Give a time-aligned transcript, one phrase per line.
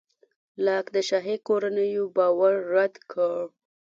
[0.65, 3.37] لاک د شاهي کورنیو باور رد کړ.